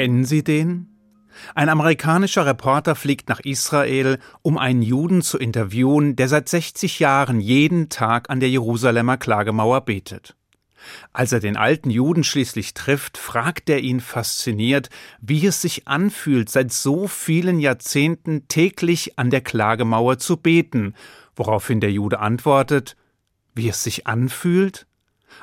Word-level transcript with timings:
Kennen 0.00 0.24
Sie 0.24 0.42
den? 0.42 0.86
Ein 1.54 1.68
amerikanischer 1.68 2.46
Reporter 2.46 2.94
fliegt 2.94 3.28
nach 3.28 3.40
Israel, 3.40 4.18
um 4.40 4.56
einen 4.56 4.80
Juden 4.80 5.20
zu 5.20 5.36
interviewen, 5.36 6.16
der 6.16 6.26
seit 6.26 6.48
60 6.48 7.00
Jahren 7.00 7.38
jeden 7.38 7.90
Tag 7.90 8.30
an 8.30 8.40
der 8.40 8.48
Jerusalemer 8.48 9.18
Klagemauer 9.18 9.82
betet. 9.82 10.36
Als 11.12 11.32
er 11.32 11.40
den 11.40 11.58
alten 11.58 11.90
Juden 11.90 12.24
schließlich 12.24 12.72
trifft, 12.72 13.18
fragt 13.18 13.68
er 13.68 13.80
ihn 13.80 14.00
fasziniert, 14.00 14.88
wie 15.20 15.46
es 15.46 15.60
sich 15.60 15.86
anfühlt, 15.86 16.48
seit 16.48 16.72
so 16.72 17.06
vielen 17.06 17.58
Jahrzehnten 17.58 18.48
täglich 18.48 19.18
an 19.18 19.28
der 19.28 19.42
Klagemauer 19.42 20.16
zu 20.16 20.38
beten, 20.38 20.94
woraufhin 21.36 21.80
der 21.80 21.92
Jude 21.92 22.20
antwortet, 22.20 22.96
wie 23.54 23.68
es 23.68 23.84
sich 23.84 24.06
anfühlt? 24.06 24.86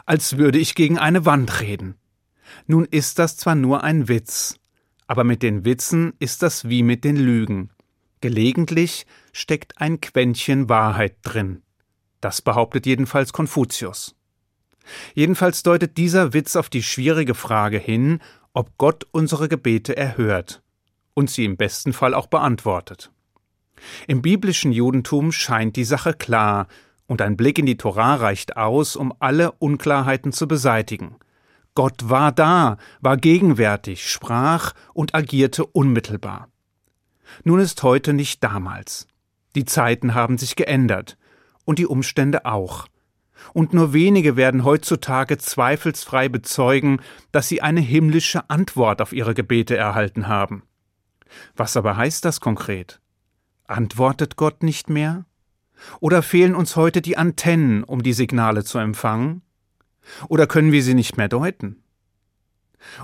Als 0.07 0.37
würde 0.37 0.57
ich 0.57 0.73
gegen 0.73 0.97
eine 0.97 1.27
Wand 1.27 1.61
reden. 1.61 1.93
Nun 2.65 2.85
ist 2.85 3.19
das 3.19 3.37
zwar 3.37 3.55
nur 3.55 3.83
ein 3.83 4.07
Witz, 4.07 4.59
aber 5.07 5.23
mit 5.23 5.43
den 5.43 5.65
Witzen 5.65 6.13
ist 6.19 6.43
das 6.43 6.69
wie 6.69 6.83
mit 6.83 7.03
den 7.03 7.17
Lügen. 7.17 7.69
Gelegentlich 8.21 9.05
steckt 9.31 9.79
ein 9.79 10.01
Quäntchen 10.01 10.69
Wahrheit 10.69 11.17
drin. 11.21 11.61
Das 12.21 12.41
behauptet 12.41 12.85
jedenfalls 12.85 13.31
Konfuzius. 13.31 14.15
Jedenfalls 15.13 15.63
deutet 15.63 15.97
dieser 15.97 16.33
Witz 16.33 16.55
auf 16.55 16.69
die 16.69 16.83
schwierige 16.83 17.35
Frage 17.35 17.77
hin, 17.77 18.19
ob 18.53 18.77
Gott 18.77 19.05
unsere 19.11 19.49
Gebete 19.49 19.95
erhört 19.95 20.63
und 21.13 21.29
sie 21.29 21.45
im 21.45 21.57
besten 21.57 21.93
Fall 21.93 22.13
auch 22.13 22.27
beantwortet. 22.27 23.11
Im 24.07 24.21
biblischen 24.21 24.71
Judentum 24.71 25.31
scheint 25.31 25.75
die 25.75 25.83
Sache 25.83 26.13
klar, 26.13 26.67
und 27.07 27.21
ein 27.21 27.37
Blick 27.37 27.57
in 27.57 27.65
die 27.65 27.77
Torah 27.77 28.15
reicht 28.15 28.57
aus, 28.57 28.95
um 28.95 29.13
alle 29.19 29.53
Unklarheiten 29.53 30.31
zu 30.31 30.47
beseitigen. 30.47 31.15
Gott 31.77 32.09
war 32.09 32.31
da, 32.31 32.77
war 33.01 33.17
gegenwärtig, 33.17 34.09
sprach 34.09 34.73
und 34.95 35.13
agierte 35.13 35.63
unmittelbar. 35.63 36.49
Nun 37.43 37.59
ist 37.59 37.83
heute 37.83 38.13
nicht 38.13 38.43
damals. 38.43 39.07
Die 39.55 39.63
Zeiten 39.63 40.15
haben 40.15 40.39
sich 40.39 40.55
geändert 40.55 41.19
und 41.65 41.77
die 41.77 41.85
Umstände 41.85 42.45
auch. 42.45 42.87
Und 43.53 43.75
nur 43.75 43.93
wenige 43.93 44.35
werden 44.35 44.63
heutzutage 44.63 45.37
zweifelsfrei 45.37 46.29
bezeugen, 46.29 46.99
dass 47.31 47.47
sie 47.47 47.61
eine 47.61 47.81
himmlische 47.81 48.49
Antwort 48.49 48.99
auf 48.99 49.13
ihre 49.13 49.35
Gebete 49.35 49.77
erhalten 49.77 50.27
haben. 50.27 50.63
Was 51.55 51.77
aber 51.77 51.95
heißt 51.95 52.25
das 52.25 52.41
konkret? 52.41 52.99
Antwortet 53.67 54.35
Gott 54.35 54.63
nicht 54.63 54.89
mehr? 54.89 55.25
Oder 55.99 56.23
fehlen 56.23 56.55
uns 56.55 56.75
heute 56.75 57.03
die 57.03 57.17
Antennen, 57.17 57.83
um 57.83 58.01
die 58.01 58.13
Signale 58.13 58.63
zu 58.63 58.79
empfangen? 58.79 59.43
Oder 60.27 60.47
können 60.47 60.71
wir 60.71 60.83
sie 60.83 60.93
nicht 60.93 61.17
mehr 61.17 61.27
deuten? 61.27 61.83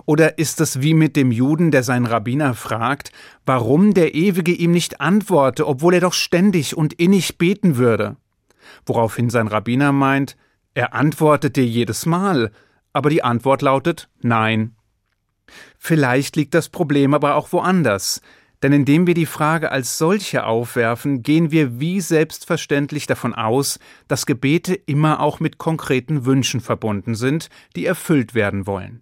Oder 0.05 0.37
ist 0.37 0.61
es 0.61 0.81
wie 0.81 0.93
mit 0.93 1.15
dem 1.15 1.31
Juden, 1.31 1.71
der 1.71 1.83
seinen 1.83 2.05
Rabbiner 2.05 2.53
fragt, 2.53 3.11
warum 3.45 3.93
der 3.93 4.15
Ewige 4.15 4.51
ihm 4.51 4.71
nicht 4.71 5.01
antworte, 5.01 5.67
obwohl 5.67 5.95
er 5.95 6.01
doch 6.01 6.13
ständig 6.13 6.77
und 6.77 6.93
innig 6.93 7.37
beten 7.37 7.77
würde? 7.77 8.15
Woraufhin 8.85 9.29
sein 9.29 9.47
Rabbiner 9.47 9.91
meint, 9.91 10.37
er 10.73 10.93
antwortet 10.93 11.55
dir 11.55 11.65
jedes 11.65 12.05
Mal, 12.05 12.51
aber 12.93 13.09
die 13.09 13.23
Antwort 13.23 13.61
lautet 13.61 14.09
Nein. 14.21 14.75
Vielleicht 15.77 16.35
liegt 16.35 16.53
das 16.53 16.69
Problem 16.69 17.13
aber 17.13 17.35
auch 17.35 17.51
woanders, 17.51 18.21
denn 18.63 18.71
indem 18.71 19.05
wir 19.05 19.13
die 19.13 19.25
Frage 19.25 19.71
als 19.71 19.97
solche 19.97 20.45
aufwerfen, 20.45 21.21
gehen 21.21 21.51
wir 21.51 21.81
wie 21.81 21.99
selbstverständlich 21.99 23.05
davon 23.05 23.35
aus, 23.35 23.77
dass 24.07 24.25
Gebete 24.25 24.73
immer 24.73 25.19
auch 25.19 25.41
mit 25.41 25.57
konkreten 25.57 26.25
Wünschen 26.25 26.61
verbunden 26.61 27.13
sind, 27.13 27.49
die 27.75 27.85
erfüllt 27.85 28.33
werden 28.33 28.65
wollen. 28.65 29.01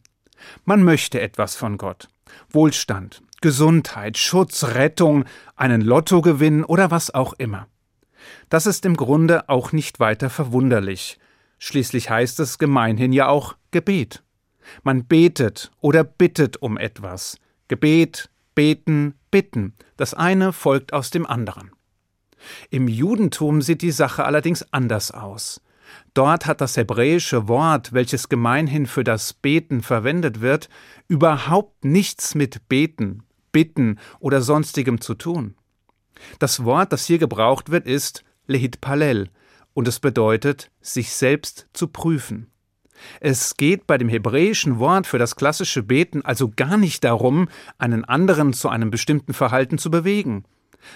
Man 0.66 0.84
möchte 0.84 1.22
etwas 1.22 1.56
von 1.56 1.78
Gott. 1.78 2.08
Wohlstand, 2.50 3.22
Gesundheit, 3.42 4.18
Schutz, 4.18 4.64
Rettung, 4.64 5.26
einen 5.56 5.82
Lottogewinn 5.82 6.64
oder 6.64 6.90
was 6.90 7.14
auch 7.14 7.34
immer. 7.34 7.68
Das 8.50 8.66
ist 8.66 8.86
im 8.86 8.98
Grunde 8.98 9.48
auch 9.48 9.72
nicht 9.72 10.00
weiter 10.00 10.32
verwunderlich. 10.32 11.20
Schließlich 11.60 12.10
heißt 12.10 12.40
es 12.40 12.58
gemeinhin 12.58 13.14
ja 13.14 13.28
auch 13.28 13.56
Gebet. 13.70 14.24
Man 14.82 15.06
betet 15.06 15.72
oder 15.80 16.04
bittet 16.04 16.58
um 16.58 16.78
etwas. 16.78 17.38
Gebet, 17.68 18.32
beten, 18.62 19.16
bitten. 19.32 19.74
Das 19.98 20.14
eine 20.14 20.54
folgt 20.54 20.94
aus 20.94 21.10
dem 21.10 21.26
anderen. 21.26 21.72
Im 22.70 22.88
Judentum 22.88 23.64
sieht 23.64 23.82
die 23.82 23.90
Sache 23.90 24.24
allerdings 24.24 24.72
anders 24.72 25.10
aus. 25.10 25.62
Dort 26.14 26.46
hat 26.46 26.62
das 26.62 26.78
hebräische 26.78 27.48
Wort, 27.48 27.92
welches 27.92 28.30
gemeinhin 28.30 28.86
für 28.86 29.04
das 29.04 29.34
Beten 29.34 29.82
verwendet 29.82 30.42
wird, 30.42 30.70
überhaupt 31.08 31.86
nichts 31.86 32.36
mit 32.36 32.70
Beten, 32.70 33.24
Bitten 33.52 33.98
oder 34.20 34.44
sonstigem 34.44 35.02
zu 35.02 35.16
tun. 35.16 35.56
Das 36.38 36.64
Wort, 36.64 36.94
das 36.94 37.08
hier 37.08 37.18
gebraucht 37.18 37.72
wird, 37.72 37.88
ist 37.88 38.24
Lehit 38.46 38.80
Palel, 38.80 39.32
und 39.74 39.88
es 39.88 40.00
bedeutet, 40.00 40.70
sich 40.82 41.14
selbst 41.14 41.68
zu 41.74 41.88
prüfen. 41.88 42.51
Es 43.20 43.58
geht 43.58 43.88
bei 43.88 43.98
dem 43.98 44.10
hebräischen 44.10 44.80
Wort 44.80 45.08
für 45.08 45.18
das 45.18 45.36
klassische 45.36 45.84
Beten 45.84 46.24
also 46.24 46.50
gar 46.50 46.78
nicht 46.78 47.04
darum, 47.04 47.50
einen 47.78 48.06
anderen 48.06 48.54
zu 48.54 48.70
einem 48.70 48.92
bestimmten 48.92 49.34
Verhalten 49.34 49.78
zu 49.78 49.92
bewegen, 49.92 50.46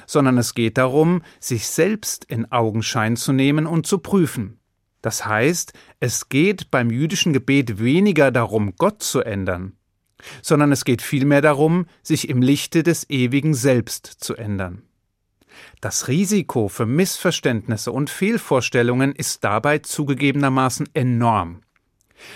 sondern 0.07 0.37
es 0.37 0.53
geht 0.53 0.77
darum, 0.77 1.21
sich 1.39 1.67
selbst 1.67 2.25
in 2.25 2.51
Augenschein 2.51 3.15
zu 3.15 3.33
nehmen 3.33 3.65
und 3.65 3.85
zu 3.87 3.99
prüfen. 3.99 4.59
Das 5.01 5.25
heißt, 5.25 5.73
es 5.99 6.29
geht 6.29 6.71
beim 6.71 6.89
jüdischen 6.89 7.31
Gebet 7.31 7.79
weniger 7.79 8.31
darum, 8.31 8.73
Gott 8.75 9.03
zu 9.03 9.21
ändern, 9.21 9.73
sondern 10.41 10.71
es 10.71 10.83
geht 10.83 11.03
vielmehr 11.03 11.41
darum, 11.41 11.85
sich 12.01 12.27
im 12.27 12.41
Lichte 12.41 12.81
des 12.81 13.07
ewigen 13.09 13.53
Selbst 13.53 14.07
zu 14.07 14.35
ändern. 14.35 14.81
Das 15.79 16.07
Risiko 16.07 16.67
für 16.67 16.85
Missverständnisse 16.85 17.91
und 17.91 18.09
Fehlvorstellungen 18.09 19.13
ist 19.13 19.43
dabei 19.43 19.79
zugegebenermaßen 19.79 20.89
enorm. 20.93 21.61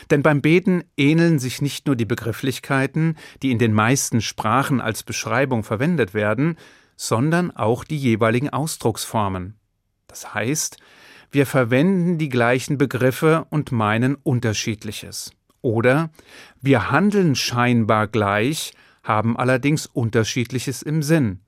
Denn 0.09 0.23
beim 0.23 0.41
Beten 0.41 0.83
ähneln 0.97 1.39
sich 1.39 1.61
nicht 1.61 1.87
nur 1.87 1.95
die 1.95 2.05
Begrifflichkeiten, 2.05 3.17
die 3.41 3.51
in 3.51 3.59
den 3.59 3.73
meisten 3.73 4.21
Sprachen 4.21 4.81
als 4.81 5.03
Beschreibung 5.03 5.63
verwendet 5.63 6.13
werden, 6.13 6.57
sondern 6.95 7.51
auch 7.51 7.83
die 7.83 7.97
jeweiligen 7.97 8.49
Ausdrucksformen. 8.49 9.55
Das 10.07 10.33
heißt, 10.33 10.77
wir 11.31 11.45
verwenden 11.45 12.17
die 12.17 12.29
gleichen 12.29 12.77
Begriffe 12.77 13.45
und 13.49 13.71
meinen 13.71 14.15
unterschiedliches. 14.15 15.31
Oder 15.61 16.09
wir 16.61 16.91
handeln 16.91 17.35
scheinbar 17.35 18.07
gleich, 18.07 18.73
haben 19.03 19.37
allerdings 19.37 19.85
unterschiedliches 19.85 20.81
im 20.81 21.03
Sinn. 21.03 21.41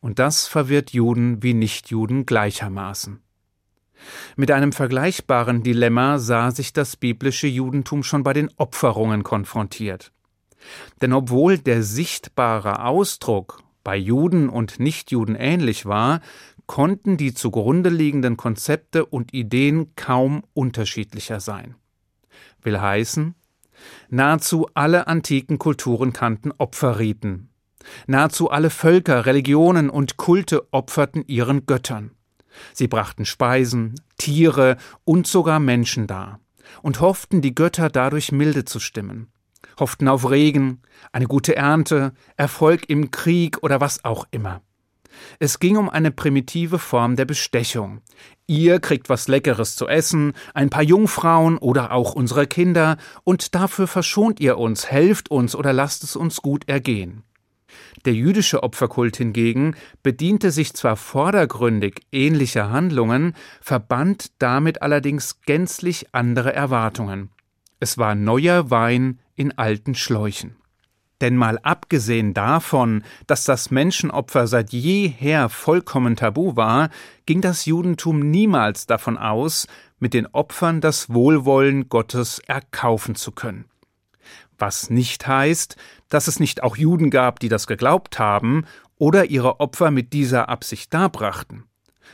Und 0.00 0.18
das 0.18 0.46
verwirrt 0.46 0.90
Juden 0.90 1.42
wie 1.42 1.54
Nichtjuden 1.54 2.24
gleichermaßen. 2.24 3.20
Mit 4.36 4.50
einem 4.50 4.72
vergleichbaren 4.72 5.62
Dilemma 5.62 6.18
sah 6.18 6.50
sich 6.50 6.72
das 6.72 6.96
biblische 6.96 7.46
Judentum 7.46 8.02
schon 8.02 8.22
bei 8.22 8.32
den 8.32 8.50
Opferungen 8.56 9.22
konfrontiert. 9.22 10.12
Denn 11.00 11.12
obwohl 11.12 11.58
der 11.58 11.82
sichtbare 11.82 12.84
Ausdruck 12.84 13.62
bei 13.82 13.96
Juden 13.96 14.48
und 14.48 14.78
Nichtjuden 14.78 15.34
ähnlich 15.34 15.86
war, 15.86 16.20
konnten 16.66 17.16
die 17.16 17.34
zugrunde 17.34 17.90
liegenden 17.90 18.36
Konzepte 18.36 19.04
und 19.04 19.34
Ideen 19.34 19.94
kaum 19.96 20.42
unterschiedlicher 20.54 21.40
sein. 21.40 21.74
Will 22.62 22.80
heißen, 22.80 23.34
nahezu 24.08 24.68
alle 24.74 25.06
antiken 25.06 25.58
Kulturen 25.58 26.12
kannten 26.12 26.52
Opferriten. 26.52 27.48
Nahezu 28.06 28.50
alle 28.50 28.70
Völker, 28.70 29.26
Religionen 29.26 29.90
und 29.90 30.16
Kulte 30.16 30.72
opferten 30.72 31.24
ihren 31.26 31.66
Göttern. 31.66 32.12
Sie 32.72 32.88
brachten 32.88 33.24
Speisen, 33.24 33.94
Tiere 34.18 34.76
und 35.04 35.26
sogar 35.26 35.60
Menschen 35.60 36.06
dar 36.06 36.40
und 36.82 37.00
hofften, 37.00 37.40
die 37.40 37.54
Götter 37.54 37.88
dadurch 37.88 38.32
milde 38.32 38.64
zu 38.64 38.80
stimmen, 38.80 39.28
hofften 39.78 40.08
auf 40.08 40.30
Regen, 40.30 40.82
eine 41.12 41.26
gute 41.26 41.56
Ernte, 41.56 42.12
Erfolg 42.36 42.88
im 42.88 43.10
Krieg 43.10 43.58
oder 43.62 43.80
was 43.80 44.04
auch 44.04 44.26
immer. 44.30 44.62
Es 45.38 45.58
ging 45.58 45.76
um 45.76 45.90
eine 45.90 46.12
primitive 46.12 46.78
Form 46.78 47.16
der 47.16 47.24
Bestechung. 47.24 48.00
Ihr 48.46 48.80
kriegt 48.80 49.08
was 49.08 49.28
Leckeres 49.28 49.76
zu 49.76 49.88
essen, 49.88 50.32
ein 50.54 50.70
paar 50.70 50.82
Jungfrauen 50.82 51.58
oder 51.58 51.92
auch 51.92 52.14
unsere 52.14 52.46
Kinder, 52.46 52.96
und 53.24 53.54
dafür 53.54 53.86
verschont 53.86 54.40
ihr 54.40 54.56
uns, 54.56 54.90
helft 54.90 55.30
uns 55.30 55.54
oder 55.54 55.72
lasst 55.72 56.04
es 56.04 56.16
uns 56.16 56.42
gut 56.42 56.68
ergehen. 56.68 57.24
Der 58.04 58.14
jüdische 58.14 58.62
Opferkult 58.62 59.16
hingegen 59.16 59.76
bediente 60.02 60.50
sich 60.50 60.74
zwar 60.74 60.96
vordergründig 60.96 62.02
ähnlicher 62.12 62.70
Handlungen, 62.70 63.34
verband 63.60 64.32
damit 64.38 64.82
allerdings 64.82 65.40
gänzlich 65.42 66.06
andere 66.12 66.52
Erwartungen. 66.52 67.30
Es 67.78 67.98
war 67.98 68.14
neuer 68.14 68.70
Wein 68.70 69.18
in 69.36 69.56
alten 69.56 69.94
Schläuchen. 69.94 70.56
Denn 71.20 71.36
mal 71.36 71.58
abgesehen 71.58 72.32
davon, 72.32 73.04
dass 73.26 73.44
das 73.44 73.70
Menschenopfer 73.70 74.46
seit 74.46 74.72
jeher 74.72 75.50
vollkommen 75.50 76.16
tabu 76.16 76.56
war, 76.56 76.88
ging 77.26 77.42
das 77.42 77.66
Judentum 77.66 78.30
niemals 78.30 78.86
davon 78.86 79.18
aus, 79.18 79.66
mit 79.98 80.14
den 80.14 80.26
Opfern 80.26 80.80
das 80.80 81.12
Wohlwollen 81.12 81.90
Gottes 81.90 82.38
erkaufen 82.46 83.14
zu 83.14 83.32
können. 83.32 83.66
Was 84.60 84.90
nicht 84.90 85.26
heißt, 85.26 85.76
dass 86.10 86.28
es 86.28 86.38
nicht 86.38 86.62
auch 86.62 86.76
Juden 86.76 87.10
gab, 87.10 87.40
die 87.40 87.48
das 87.48 87.66
geglaubt 87.66 88.18
haben 88.18 88.66
oder 88.96 89.24
ihre 89.24 89.58
Opfer 89.58 89.90
mit 89.90 90.12
dieser 90.12 90.50
Absicht 90.50 90.92
darbrachten. 90.92 91.64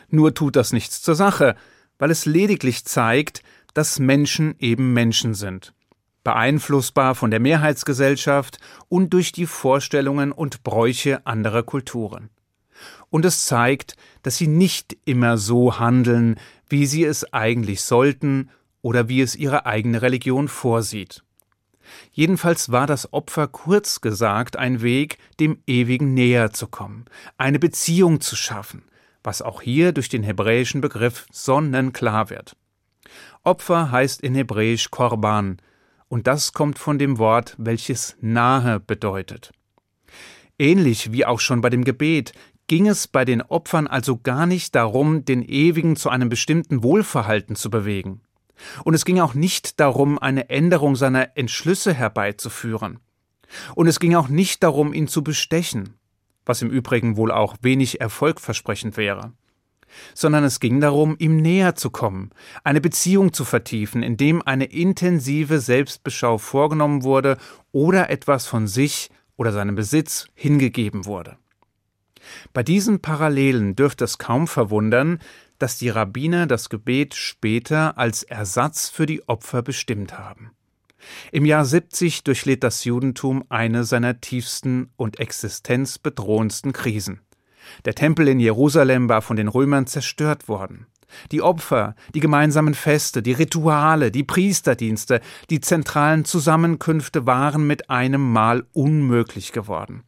Nur 0.09 0.33
tut 0.33 0.55
das 0.55 0.73
nichts 0.73 1.03
zur 1.03 1.17
Sache, 1.17 1.57
weil 1.99 2.13
es 2.13 2.25
lediglich 2.25 2.85
zeigt, 2.85 3.43
dass 3.75 3.99
Menschen 3.99 4.55
eben 4.61 4.93
Menschen 4.93 5.35
sind, 5.35 5.75
beeinflussbar 6.23 7.17
von 7.17 7.33
der 7.33 7.41
Mehrheitsgesellschaft 7.41 8.59
und 8.89 9.13
durch 9.13 9.33
die 9.33 9.47
Vorstellungen 9.47 10.31
und 10.31 10.63
Bräuche 10.63 11.27
anderer 11.27 11.65
Kulturen. 11.65 12.31
Und 13.11 13.25
es 13.25 13.47
zeigt, 13.47 13.97
dass 14.23 14.37
sie 14.37 14.47
nicht 14.47 14.97
immer 15.05 15.37
so 15.37 15.81
handeln, 15.81 16.39
wie 16.69 16.87
sie 16.87 17.05
es 17.05 17.33
eigentlich 17.33 17.83
sollten 17.83 18.51
oder 18.83 19.09
wie 19.09 19.21
es 19.21 19.35
ihre 19.35 19.67
eigene 19.67 20.03
Religion 20.03 20.47
vorsieht. 20.47 21.25
Jedenfalls 22.13 22.73
war 22.73 22.87
das 22.87 23.13
Opfer 23.13 23.49
kurz 23.49 24.01
gesagt 24.01 24.57
ein 24.57 24.83
Weg, 24.83 25.19
dem 25.41 25.59
Ewigen 25.67 26.15
näher 26.15 26.53
zu 26.53 26.67
kommen, 26.67 27.05
eine 27.39 27.59
Beziehung 27.59 28.21
zu 28.21 28.37
schaffen, 28.37 28.85
was 29.23 29.43
auch 29.43 29.63
hier 29.63 29.93
durch 29.93 30.09
den 30.09 30.23
hebräischen 30.23 30.81
Begriff 30.81 31.27
sonnenklar 31.31 32.31
wird. 32.31 32.57
Opfer 33.43 33.91
heißt 33.91 34.21
in 34.23 34.35
Hebräisch 34.35 34.91
Korban, 34.91 35.59
und 36.09 36.27
das 36.27 36.53
kommt 36.53 36.79
von 36.79 36.99
dem 36.99 37.19
Wort, 37.19 37.55
welches 37.59 38.17
nahe 38.21 38.81
bedeutet. 38.81 39.53
Ähnlich 40.59 41.13
wie 41.13 41.27
auch 41.27 41.41
schon 41.41 41.61
bei 41.61 41.71
dem 41.71 41.85
Gebet 41.85 42.33
ging 42.67 42.89
es 42.89 43.07
bei 43.07 43.25
den 43.25 43.43
Opfern 43.43 43.87
also 43.87 44.17
gar 44.17 44.47
nicht 44.47 44.75
darum, 44.75 45.25
den 45.25 45.43
Ewigen 45.43 45.97
zu 45.97 46.09
einem 46.09 46.29
bestimmten 46.29 46.83
Wohlverhalten 46.83 47.57
zu 47.57 47.71
bewegen. 47.71 48.23
Und 48.85 48.95
es 48.95 49.05
ging 49.05 49.21
auch 49.21 49.35
nicht 49.35 49.81
darum, 49.81 50.19
eine 50.19 50.49
Änderung 50.51 50.97
seiner 50.97 51.37
Entschlüsse 51.37 51.93
herbeizuführen. 51.93 53.01
Und 53.75 53.87
es 53.87 54.01
ging 54.01 54.15
auch 54.15 54.29
nicht 54.29 54.63
darum, 54.63 54.93
ihn 54.93 55.09
zu 55.09 55.23
bestechen, 55.23 55.95
was 56.45 56.63
im 56.63 56.71
Übrigen 56.71 57.17
wohl 57.17 57.31
auch 57.31 57.57
wenig 57.63 58.01
erfolgversprechend 58.01 58.97
wäre, 58.97 59.33
sondern 60.15 60.45
es 60.45 60.61
ging 60.61 60.81
darum, 60.81 61.17
ihm 61.19 61.37
näher 61.37 61.75
zu 61.75 61.91
kommen, 61.91 62.31
eine 62.65 62.81
Beziehung 62.81 63.33
zu 63.33 63.45
vertiefen, 63.45 64.03
indem 64.03 64.43
eine 64.43 64.65
intensive 64.65 65.61
Selbstbeschau 65.61 66.39
vorgenommen 66.39 67.03
wurde 67.03 67.37
oder 67.73 68.11
etwas 68.11 68.47
von 68.47 68.67
sich 68.67 69.11
oder 69.37 69.53
seinem 69.53 69.75
Besitz 69.75 70.27
hingegeben 70.35 71.05
wurde. 71.05 71.37
Bei 72.53 72.63
diesen 72.63 73.01
Parallelen 73.01 73.77
dürfte 73.77 74.05
es 74.05 74.19
kaum 74.19 74.49
verwundern, 74.49 75.21
dass 75.59 75.79
die 75.79 75.89
Rabbiner 75.89 76.47
das 76.47 76.69
Gebet 76.69 77.15
später 77.15 77.99
als 77.99 78.23
Ersatz 78.23 78.89
für 78.89 79.07
die 79.07 79.27
Opfer 79.29 79.63
bestimmt 79.63 80.19
haben. 80.19 80.51
Im 81.33 81.45
Jahr 81.45 81.65
70 81.65 82.25
durchlebt 82.25 82.65
das 82.65 82.85
Judentum 82.85 83.45
eine 83.49 83.85
seiner 83.85 84.21
tiefsten 84.21 84.91
und 84.97 85.21
existenzbedrohendsten 85.21 86.73
Krisen. 86.73 87.21
Der 87.85 87.95
Tempel 87.95 88.29
in 88.29 88.41
Jerusalem 88.41 89.09
war 89.09 89.23
von 89.23 89.37
den 89.37 89.49
Römern 89.49 89.87
zerstört 89.87 90.49
worden. 90.49 90.87
Die 91.31 91.43
Opfer, 91.43 91.95
die 92.15 92.21
gemeinsamen 92.21 92.75
Feste, 92.75 93.23
die 93.23 93.33
Rituale, 93.33 94.11
die 94.11 94.25
Priesterdienste, 94.25 95.21
die 95.51 95.61
zentralen 95.61 96.25
Zusammenkünfte 96.25 97.27
waren 97.27 97.67
mit 97.67 97.91
einem 97.91 98.33
Mal 98.33 98.67
unmöglich 98.73 99.53
geworden 99.53 100.05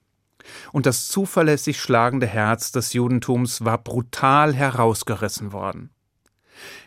und 0.73 0.87
das 0.87 1.09
zuverlässig 1.09 1.81
schlagende 1.81 2.27
Herz 2.27 2.73
des 2.73 2.93
Judentums 2.93 3.65
war 3.65 3.79
brutal 3.79 4.55
herausgerissen 4.55 5.53
worden. 5.53 5.91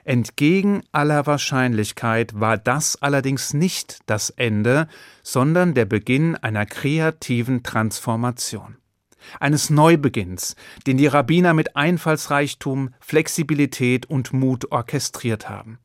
Entgegen 0.03 0.83
aller 0.91 1.25
Wahrscheinlichkeit 1.27 2.39
war 2.39 2.57
das 2.57 3.01
allerdings 3.01 3.53
nicht 3.53 3.99
das 4.05 4.29
Ende, 4.31 4.87
sondern 5.23 5.73
der 5.73 5.85
Beginn 5.85 6.35
einer 6.35 6.65
kreativen 6.65 7.63
Transformation. 7.63 8.77
Eines 9.39 9.69
Neubeginns, 9.69 10.55
den 10.87 10.97
die 10.97 11.07
Rabbiner 11.07 11.53
mit 11.53 11.75
Einfallsreichtum, 11.75 12.93
Flexibilität 12.99 14.07
und 14.07 14.33
Mut 14.33 14.71
orchestriert 14.71 15.47
haben. 15.47 15.77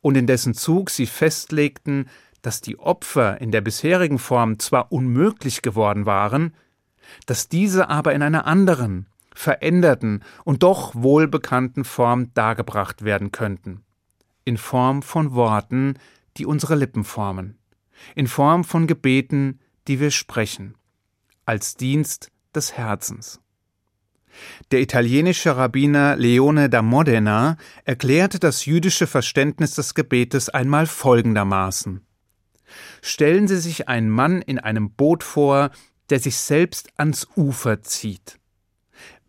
Und 0.00 0.16
in 0.16 0.26
dessen 0.26 0.54
Zug 0.54 0.90
sie 0.90 1.06
festlegten, 1.06 2.08
dass 2.40 2.60
die 2.60 2.78
Opfer 2.78 3.40
in 3.40 3.52
der 3.52 3.60
bisherigen 3.60 4.18
Form 4.18 4.58
zwar 4.58 4.90
unmöglich 4.90 5.62
geworden 5.62 6.06
waren, 6.06 6.54
dass 7.26 7.48
diese 7.48 7.88
aber 7.88 8.14
in 8.14 8.22
einer 8.22 8.46
anderen, 8.46 9.06
veränderten 9.34 10.22
und 10.44 10.62
doch 10.62 10.94
wohlbekannten 10.94 11.84
Form 11.84 12.32
dargebracht 12.34 13.02
werden 13.02 13.32
könnten. 13.32 13.82
In 14.44 14.56
Form 14.56 15.02
von 15.02 15.34
Worten, 15.34 15.94
die 16.36 16.46
unsere 16.46 16.74
Lippen 16.74 17.04
formen. 17.04 17.58
In 18.14 18.26
Form 18.26 18.64
von 18.64 18.86
Gebeten, 18.86 19.60
die 19.88 20.00
wir 20.00 20.10
sprechen. 20.10 20.74
Als 21.46 21.76
Dienst 21.76 22.30
des 22.54 22.72
Herzens. 22.72 23.40
Der 24.70 24.80
italienische 24.80 25.56
Rabbiner 25.56 26.16
Leone 26.16 26.70
da 26.70 26.82
Modena 26.82 27.56
erklärte 27.84 28.38
das 28.38 28.64
jüdische 28.64 29.06
Verständnis 29.06 29.74
des 29.74 29.94
Gebetes 29.94 30.48
einmal 30.48 30.86
folgendermaßen 30.86 32.00
Stellen 33.02 33.48
Sie 33.48 33.58
sich 33.58 33.88
einen 33.88 34.10
Mann 34.10 34.42
in 34.42 34.58
einem 34.58 34.90
Boot 34.90 35.22
vor, 35.22 35.70
der 36.12 36.20
sich 36.20 36.36
selbst 36.36 36.90
ans 36.98 37.26
Ufer 37.38 37.80
zieht. 37.80 38.38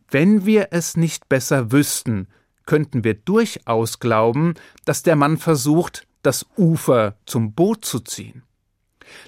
Wenn 0.09 0.45
wir 0.45 0.68
es 0.71 0.97
nicht 0.97 1.30
besser 1.30 1.71
wüssten, 1.71 2.27
könnten 2.65 3.06
wir 3.06 3.13
durchaus 3.13 4.00
glauben, 4.00 4.56
dass 4.83 5.01
der 5.01 5.15
Mann 5.15 5.38
versucht, 5.38 6.06
das 6.24 6.45
Ufer 6.57 7.15
zum 7.25 7.53
Boot 7.53 7.85
zu 7.85 8.01
ziehen. 8.01 8.44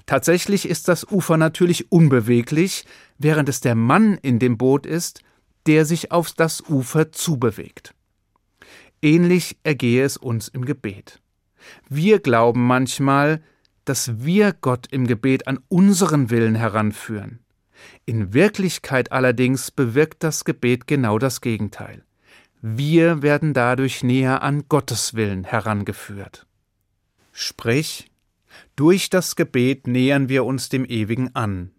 Tatsächlich 0.04 0.68
ist 0.68 0.86
das 0.88 1.10
Ufer 1.10 1.38
natürlich 1.38 1.90
unbeweglich, 1.90 2.84
während 3.16 3.48
es 3.48 3.62
der 3.62 3.74
Mann 3.74 4.18
in 4.18 4.38
dem 4.38 4.58
Boot 4.58 4.84
ist, 4.84 5.22
der 5.64 5.86
sich 5.86 6.12
auf 6.12 6.32
das 6.32 6.60
Ufer 6.60 7.10
zubewegt. 7.10 7.94
Ähnlich 9.00 9.56
ergehe 9.62 10.04
es 10.04 10.18
uns 10.18 10.48
im 10.48 10.66
Gebet. 10.66 11.22
Wir 11.88 12.18
glauben 12.18 12.66
manchmal, 12.66 13.42
dass 13.86 14.22
wir 14.26 14.52
Gott 14.52 14.88
im 14.90 15.06
Gebet 15.06 15.48
an 15.48 15.58
unseren 15.68 16.28
Willen 16.28 16.54
heranführen. 16.54 17.40
In 18.04 18.32
Wirklichkeit 18.32 19.12
allerdings 19.12 19.70
bewirkt 19.70 20.22
das 20.22 20.44
Gebet 20.44 20.86
genau 20.86 21.18
das 21.18 21.40
Gegenteil. 21.40 22.04
Wir 22.62 23.22
werden 23.22 23.54
dadurch 23.54 24.02
näher 24.02 24.42
an 24.42 24.64
Gottes 24.68 25.14
Willen 25.14 25.44
herangeführt. 25.44 26.46
Sprich, 27.32 28.10
durch 28.76 29.10
das 29.10 29.36
Gebet 29.36 29.86
nähern 29.86 30.28
wir 30.28 30.44
uns 30.44 30.68
dem 30.68 30.84
Ewigen 30.84 31.34
an, 31.34 31.70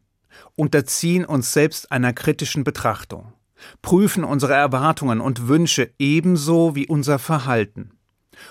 unterziehen 0.55 1.25
uns 1.25 1.51
selbst 1.51 1.91
einer 1.91 2.13
kritischen 2.13 2.63
Betrachtung, 2.63 3.33
prüfen 3.81 4.24
unsere 4.24 4.53
Erwartungen 4.53 5.19
und 5.19 5.48
Wünsche 5.48 5.91
ebenso 5.98 6.75
wie 6.75 6.88
unser 6.88 7.17
Verhalten, 7.17 7.91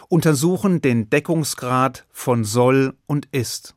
untersuchen 0.08 0.80
den 0.80 1.10
Deckungsgrad 1.10 2.06
von 2.10 2.42
soll 2.42 2.96
und 3.06 3.26
ist 3.30 3.75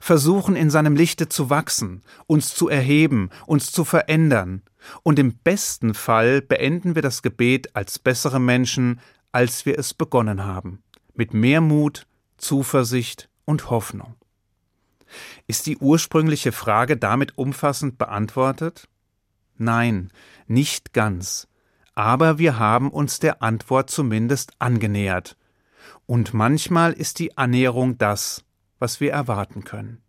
versuchen 0.00 0.56
in 0.56 0.70
seinem 0.70 0.96
Lichte 0.96 1.28
zu 1.28 1.50
wachsen, 1.50 2.02
uns 2.26 2.54
zu 2.54 2.68
erheben, 2.68 3.30
uns 3.46 3.72
zu 3.72 3.84
verändern, 3.84 4.62
und 5.02 5.18
im 5.18 5.34
besten 5.38 5.94
Fall 5.94 6.40
beenden 6.42 6.94
wir 6.94 7.02
das 7.02 7.22
Gebet 7.22 7.74
als 7.74 7.98
bessere 7.98 8.40
Menschen, 8.40 9.00
als 9.32 9.66
wir 9.66 9.78
es 9.78 9.94
begonnen 9.94 10.44
haben, 10.44 10.82
mit 11.14 11.34
mehr 11.34 11.60
Mut, 11.60 12.06
Zuversicht 12.36 13.28
und 13.44 13.70
Hoffnung. 13.70 14.14
Ist 15.46 15.66
die 15.66 15.78
ursprüngliche 15.78 16.52
Frage 16.52 16.96
damit 16.96 17.36
umfassend 17.38 17.98
beantwortet? 17.98 18.88
Nein, 19.56 20.10
nicht 20.46 20.92
ganz, 20.92 21.48
aber 21.94 22.38
wir 22.38 22.58
haben 22.58 22.90
uns 22.90 23.18
der 23.18 23.42
Antwort 23.42 23.90
zumindest 23.90 24.52
angenähert, 24.58 25.36
und 26.06 26.34
manchmal 26.34 26.92
ist 26.92 27.18
die 27.18 27.36
Annäherung 27.36 27.98
das, 27.98 28.44
was 28.78 29.00
wir 29.00 29.12
erwarten 29.12 29.64
können. 29.64 30.02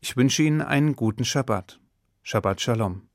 Ich 0.00 0.16
wünsche 0.16 0.42
Ihnen 0.42 0.60
einen 0.62 0.96
guten 0.96 1.24
Schabbat. 1.24 1.80
Shabbat 2.22 2.60
Shalom. 2.60 3.08